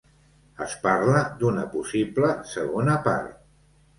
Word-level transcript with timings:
Es 0.63 0.71
parla 0.85 1.19
d'una 1.43 1.65
possible 1.75 2.31
segona 2.53 2.95
part. 3.09 3.39